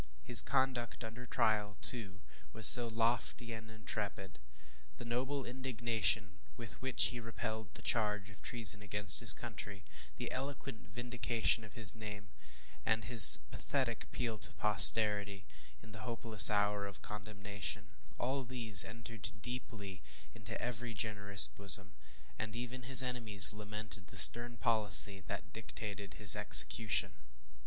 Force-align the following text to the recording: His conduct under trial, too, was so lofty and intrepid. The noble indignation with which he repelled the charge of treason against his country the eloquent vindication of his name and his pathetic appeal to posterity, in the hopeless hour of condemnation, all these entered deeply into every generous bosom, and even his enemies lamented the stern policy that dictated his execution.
His 0.23 0.41
conduct 0.41 1.03
under 1.03 1.27
trial, 1.27 1.75
too, 1.79 2.21
was 2.53 2.65
so 2.67 2.87
lofty 2.87 3.53
and 3.53 3.69
intrepid. 3.69 4.39
The 4.97 5.05
noble 5.05 5.45
indignation 5.45 6.39
with 6.57 6.81
which 6.81 7.09
he 7.09 7.19
repelled 7.19 7.75
the 7.75 7.83
charge 7.83 8.31
of 8.31 8.41
treason 8.41 8.81
against 8.81 9.19
his 9.19 9.31
country 9.31 9.85
the 10.17 10.31
eloquent 10.31 10.87
vindication 10.87 11.63
of 11.63 11.75
his 11.75 11.93
name 11.95 12.29
and 12.83 13.03
his 13.05 13.41
pathetic 13.51 14.05
appeal 14.05 14.39
to 14.39 14.53
posterity, 14.55 15.45
in 15.83 15.91
the 15.91 15.99
hopeless 16.01 16.49
hour 16.49 16.87
of 16.87 17.03
condemnation, 17.03 17.91
all 18.17 18.43
these 18.43 18.83
entered 18.83 19.29
deeply 19.43 20.01
into 20.33 20.59
every 20.59 20.95
generous 20.95 21.45
bosom, 21.47 21.93
and 22.39 22.55
even 22.55 22.81
his 22.89 23.03
enemies 23.03 23.53
lamented 23.53 24.07
the 24.07 24.17
stern 24.17 24.57
policy 24.57 25.19
that 25.19 25.53
dictated 25.53 26.15
his 26.15 26.35
execution. 26.35 27.11